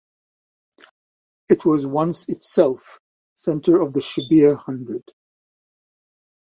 [1.47, 2.99] It was once itself
[3.35, 5.03] centre of the Shebbear hundred.